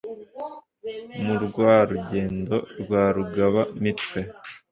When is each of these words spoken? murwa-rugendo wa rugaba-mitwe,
murwa-rugendo 1.25 2.55
wa 2.91 3.03
rugaba-mitwe, 3.15 4.19